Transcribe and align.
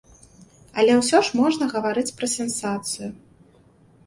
Але 0.83 0.95
ўсё 1.01 1.19
ж 1.27 1.39
можна 1.41 1.67
гаварыць 1.75 2.15
пра 2.23 2.31
сенсацыю. 2.37 3.09